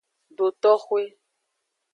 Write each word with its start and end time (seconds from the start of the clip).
Dotoxwe. 0.37 1.03